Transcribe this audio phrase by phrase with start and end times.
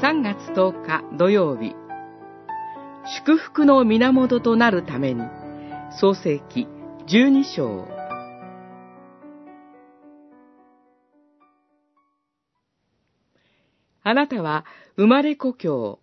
[0.00, 1.74] 3月10日土曜日、
[3.16, 5.24] 祝福の源となるために、
[6.00, 6.68] 創世記
[7.08, 7.88] 12章。
[14.04, 14.64] あなたは
[14.96, 15.98] 生まれ故郷、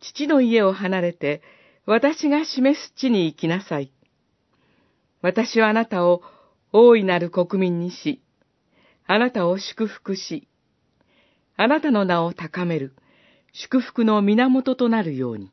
[0.00, 1.40] 父の家を離れて、
[1.86, 3.92] 私が示す地に行きなさい。
[5.22, 6.22] 私はあなたを
[6.72, 8.24] 大いなる国民にし、
[9.06, 10.48] あなたを祝福し、
[11.60, 12.94] あなたの名を高める
[13.52, 15.50] 祝福の源となるように。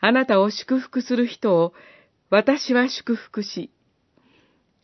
[0.00, 1.72] あなたを祝福する人を
[2.28, 3.72] 私は祝福し、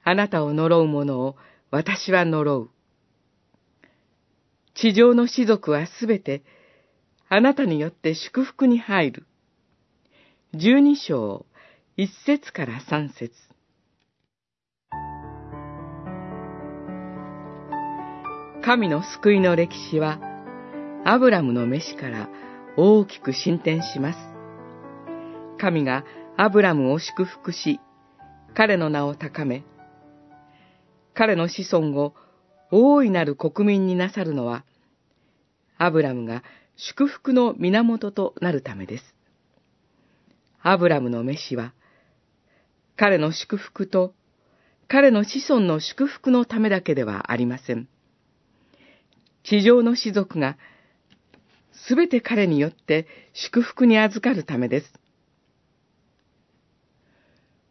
[0.02, 1.36] あなたを呪う者を
[1.70, 2.70] 私は呪う。
[4.74, 6.42] 地上の士族はすべて
[7.28, 9.26] あなたによって祝福に入る。
[10.54, 11.44] 十二章、
[11.98, 13.34] 一節から三節。
[18.64, 20.20] 神の救いの歴史は、
[21.04, 22.28] アブラムの飯から
[22.76, 24.18] 大きく進展します。
[25.58, 26.04] 神が
[26.36, 27.80] アブラムを祝福し、
[28.54, 29.64] 彼の名を高め、
[31.12, 32.14] 彼の子孫を
[32.70, 34.64] 大いなる国民になさるのは、
[35.76, 36.44] アブラムが
[36.76, 39.04] 祝福の源となるためです。
[40.62, 41.74] アブラムの飯は、
[42.96, 44.14] 彼の祝福と
[44.86, 47.88] 彼の子孫の祝福のためだけではありません。
[49.42, 50.56] 地上の士族が
[51.86, 54.92] すべて彼によって祝福に預かるためです。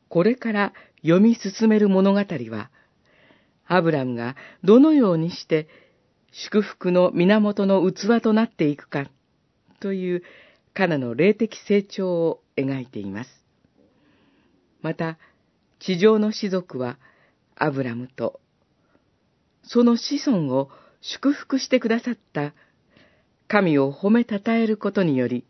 [0.10, 2.70] これから読み進める物語は、
[3.66, 5.70] アブラムがどのようにして
[6.32, 9.10] 祝福の源の器となっていくか、
[9.80, 10.24] という
[10.74, 13.30] 彼の霊的成長を描いています。
[14.82, 15.18] また、
[15.80, 16.98] 地上の士族は、
[17.56, 18.40] アブラムと、
[19.64, 20.70] その子孫を
[21.02, 22.54] 祝福してくださった
[23.48, 25.46] 神を褒めたたえることにより、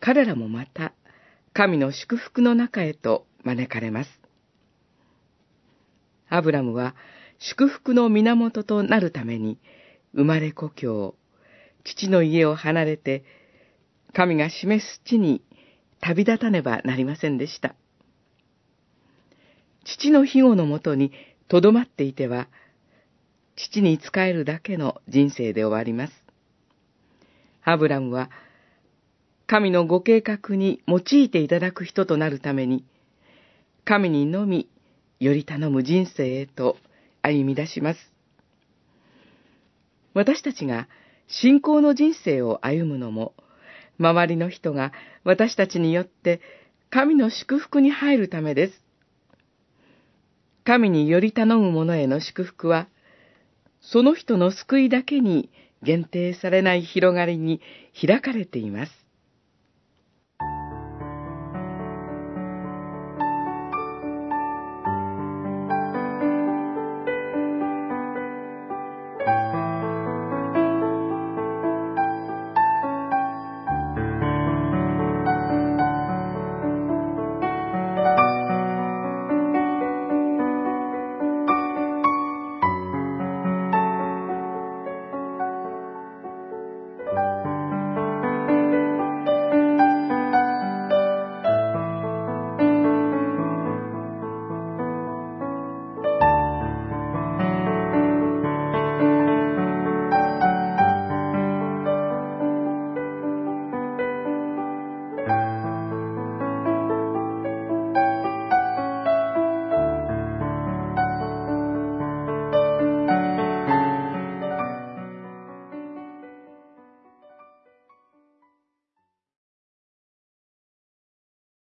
[0.00, 0.92] 彼らもまた
[1.52, 4.10] 神の祝福の中へと招かれます。
[6.28, 6.94] アブラムは
[7.38, 9.58] 祝福の源となるために、
[10.14, 11.14] 生まれ故郷、
[11.84, 13.24] 父の家を離れて、
[14.12, 15.42] 神が示す地に
[16.00, 17.74] 旅立たねばなりませんでした。
[19.84, 21.12] 父の庇護のもとに
[21.48, 22.48] 留まっていては、
[23.58, 26.12] 父に仕えるだけの人生で終わります。
[27.64, 28.30] アブラムは、
[29.48, 32.84] 神のご計画に用いていただく人となるために、
[33.84, 34.68] 神にのみ
[35.18, 36.76] より頼む人生へと
[37.22, 37.98] 歩み出します。
[40.14, 40.88] 私たちが
[41.26, 43.34] 信仰の人生を歩むのも、
[43.98, 44.92] 周りの人が
[45.24, 46.40] 私たちによって
[46.90, 48.84] 神の祝福に入るためです。
[50.64, 52.88] 神により頼む者への祝福は、
[53.80, 55.50] その人の救いだけに
[55.82, 57.60] 限定されない広がりに
[57.98, 59.07] 開かれています。